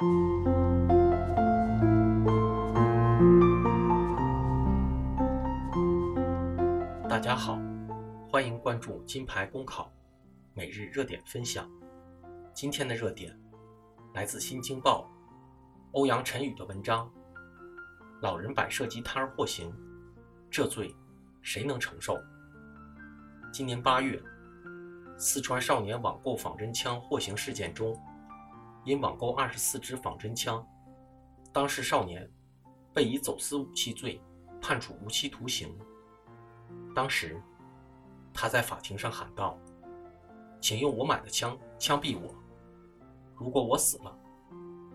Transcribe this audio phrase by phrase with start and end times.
[0.00, 0.06] 大
[7.18, 7.60] 家好，
[8.30, 9.92] 欢迎关注金牌公考
[10.54, 11.70] 每日热点分享。
[12.54, 13.38] 今天的热点
[14.14, 15.02] 来自《新京报》
[15.92, 17.12] 欧阳晨宇的文章：
[18.22, 19.70] 老人摆射击摊获刑，
[20.50, 20.96] 这罪
[21.42, 22.18] 谁能承受？
[23.52, 24.18] 今年八月，
[25.18, 27.94] 四川少年网购仿真枪获刑事件中，
[28.84, 30.66] 因网购二十四支仿真枪，
[31.52, 32.28] 当事少年
[32.94, 34.20] 被以走私武器罪
[34.60, 35.76] 判处无期徒刑。
[36.94, 37.40] 当时，
[38.32, 39.58] 他在法庭上喊道
[40.60, 42.34] ：“请用我买的枪枪毙我，
[43.36, 44.16] 如果我死了，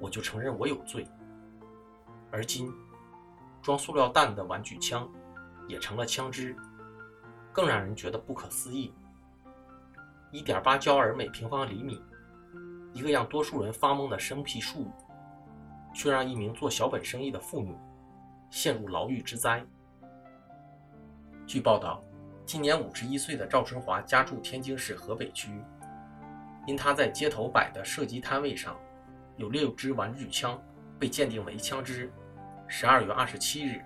[0.00, 1.06] 我就承认我有罪。”
[2.30, 2.72] 而今，
[3.60, 5.10] 装塑料弹的玩具枪
[5.68, 6.56] 也成了枪支，
[7.52, 8.94] 更让人觉得不可思议。
[10.30, 12.02] 一点八焦耳每平方厘米，
[12.92, 14.90] 一个让多数人发懵的生僻术语，
[15.94, 17.74] 却让一名做小本生意的妇女
[18.50, 19.64] 陷入牢狱之灾。
[21.46, 22.02] 据报道，
[22.44, 25.50] 今年五十一岁的赵春华家住天津市河北区，
[26.66, 28.76] 因他在街头摆的射击摊位上
[29.36, 30.60] 有六支玩具枪
[30.98, 32.12] 被鉴定为枪支。
[32.68, 33.84] 十二月二十七日，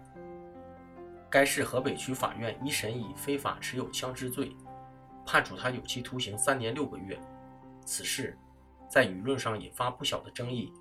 [1.29, 4.55] 该市河北区法院一审以非法持有枪支罪
[5.25, 7.19] 判处他有期徒刑三年六个月。
[7.85, 8.37] 此事
[8.89, 10.73] 在舆论上引发不小的争议。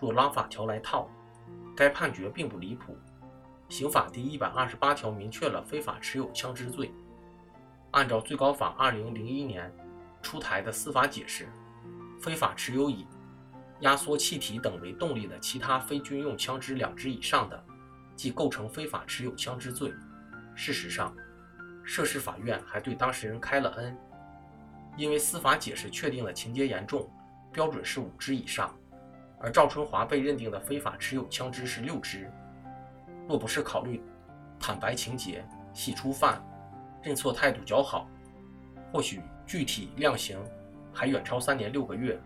[0.00, 1.08] 若拉法条来套，
[1.76, 2.96] 该判决并不离谱。
[3.68, 6.92] 刑法第一百二十八条明确了非法持有枪支罪。
[7.92, 9.72] 按照最高法二零零一年
[10.20, 11.48] 出台的司法解释，
[12.20, 13.06] 非法持有以
[13.80, 17.64] 压缩气体等为动力的其他非军用枪支两支以上的，
[18.14, 19.92] 即构成非法持有枪支罪。
[20.54, 21.14] 事实上，
[21.82, 23.96] 涉事法院还对当事人开了恩，
[24.96, 27.10] 因为司法解释确定了情节严重，
[27.52, 28.74] 标准是五支以上，
[29.40, 32.30] 而赵春华被认定的非法持有枪支是六支。
[33.28, 34.02] 若不是考虑
[34.58, 36.44] 坦白情节、系初犯、
[37.02, 38.08] 认错态度较好，
[38.92, 40.38] 或许具体量刑
[40.92, 42.20] 还远超三年六个月。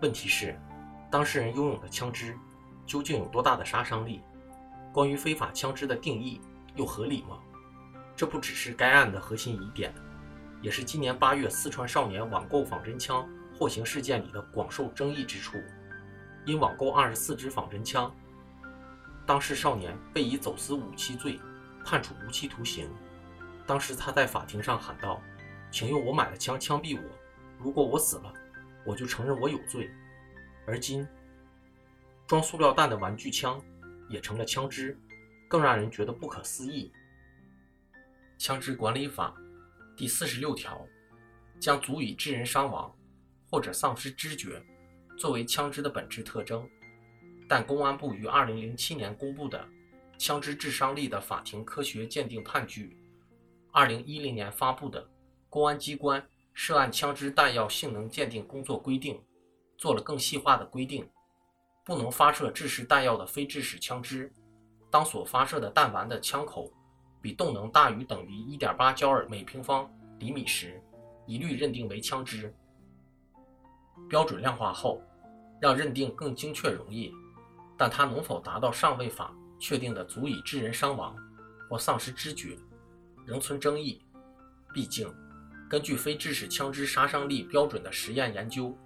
[0.00, 0.58] 问题是，
[1.10, 2.34] 当事人拥有的枪支
[2.86, 4.22] 究竟有多大的杀伤力？
[4.92, 6.40] 关于非法枪支的定义
[6.74, 7.38] 又合理吗？
[8.16, 9.92] 这不只是该案的核心疑点，
[10.60, 15.58] 也是今年八月四川少年网购仿真枪获刑事件里的广受争议之处。
[16.44, 18.14] 因网购二十四支仿真枪。
[19.26, 21.38] 当事少年被以走私武器罪
[21.84, 22.88] 判处无期徒刑。
[23.66, 25.20] 当时他在法庭上喊道
[25.70, 27.02] ：“请用我买的枪枪毙我，
[27.58, 28.32] 如果我死了，
[28.86, 29.90] 我就承认我有罪。”
[30.66, 31.06] 而今，
[32.26, 33.60] 装塑料弹的玩具枪
[34.08, 34.98] 也成了枪支，
[35.46, 36.90] 更让人觉得不可思议。
[38.38, 39.34] 《枪支管理法》
[39.98, 40.86] 第四十六条
[41.58, 42.96] 将足以致人伤亡
[43.50, 44.64] 或者丧失知觉
[45.18, 46.66] 作为枪支的本质特征。
[47.48, 49.58] 但公安部于二零零七年公布的
[50.16, 52.90] 《枪支致伤力的法庭科学鉴定判据》，
[53.72, 55.02] 二零一零年发布的
[55.48, 59.16] 《公安机关涉案枪支弹药性能鉴定工作规定》，
[59.76, 61.08] 做了更细化的规定：
[61.84, 64.32] 不能发射制式弹药的非制式枪支，
[64.90, 66.72] 当所发射的弹丸的枪口
[67.20, 70.82] 比动能大于等于一点八焦耳每平方厘米时，
[71.26, 72.54] 一律认定为枪支。
[74.08, 75.02] 标准量化后，
[75.60, 77.12] 让认定更精确容易。
[77.76, 81.16] 但它能否达到上位法确定的足以致人伤亡
[81.68, 82.58] 或丧失知觉，
[83.24, 84.02] 仍存争议。
[84.74, 85.08] 毕竟，
[85.70, 88.76] 根据非制式枪支杀伤力标准的实验研究，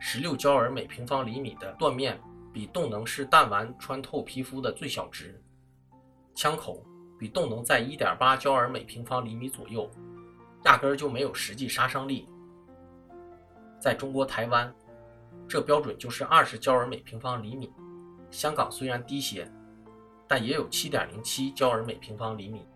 [0.00, 2.20] 十六焦耳每平方厘米的断面
[2.52, 5.40] 比动能是弹丸穿透皮肤的最小值，
[6.34, 6.84] 枪口
[7.20, 9.90] 比动能在一点八焦耳每平方厘米左右，
[10.64, 12.26] 压根儿就没有实际杀伤力。
[13.78, 14.74] 在中国台湾，
[15.46, 17.70] 这标准就是二十焦耳每平方厘米。
[18.30, 19.46] 香港虽然低些，
[20.26, 22.66] 但也有七点零七焦耳每平方厘米。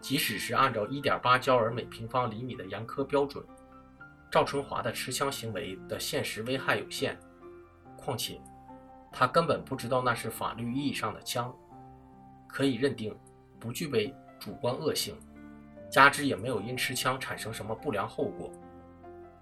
[0.00, 3.44] 即使是按照一点八焦耳每平方厘米的严苛标准，
[4.28, 7.16] 赵春华的持枪行为的现实危害有限。
[7.96, 8.40] 况且，
[9.12, 11.54] 他根本不知道那是法律意义上的枪，
[12.48, 13.16] 可以认定
[13.60, 15.16] 不具备主观恶性，
[15.88, 18.50] 加之也没有因持枪产生什么不良后果。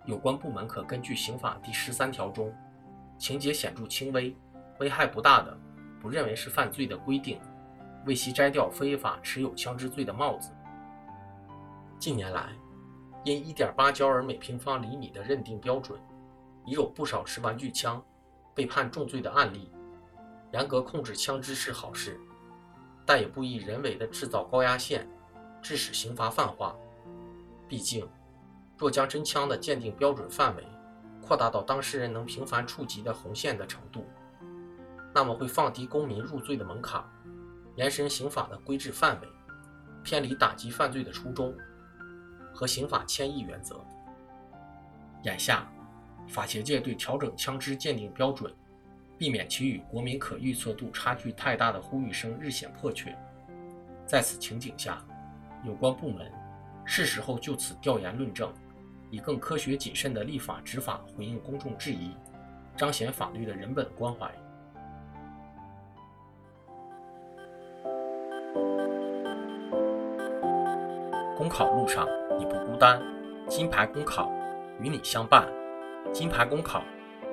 [0.04, 2.54] 有关部门可根据刑法第十三条中
[3.18, 4.36] 情节显著轻微。
[4.78, 5.58] 危害不大的，
[6.02, 7.40] 不认为是犯罪的规定，
[8.04, 10.50] 为其摘掉非法持有枪支罪的帽子。
[11.98, 12.50] 近年来，
[13.24, 15.98] 因1.8焦耳每平方厘米的认定标准，
[16.66, 18.04] 已有不少持玩具枪
[18.54, 19.70] 被判重罪的案例。
[20.52, 22.20] 严格控制枪支是好事，
[23.06, 25.08] 但也不宜人为的制造高压线，
[25.62, 26.74] 致使刑罚泛化。
[27.68, 28.06] 毕竟，
[28.76, 30.64] 若将真枪的鉴定标准范围
[31.22, 34.04] 扩大到当事人能频繁触及的红线的程度，
[35.14, 37.02] 那么会放低公民入罪的门槛，
[37.76, 39.28] 延伸刑法的规制范围，
[40.02, 41.56] 偏离打击犯罪的初衷
[42.52, 43.80] 和刑法迁移原则。
[45.22, 45.66] 眼下，
[46.28, 48.52] 法协界对调整枪支鉴定标准，
[49.18, 53.16] 避免其与国民可预测度差距太大的呼吁声日显迫切。
[54.06, 55.02] 在此情景下，
[55.64, 56.30] 有关部门
[56.84, 58.52] 是时候就此调研论证，
[59.10, 62.10] 以更科学谨慎的立法执法回应公众质疑，
[62.76, 64.30] 彰显法律的人本关怀。
[71.36, 72.06] 公考路上
[72.38, 73.00] 你不孤单，
[73.48, 74.32] 金牌公考
[74.80, 75.46] 与你相伴。
[76.12, 76.82] 金牌公考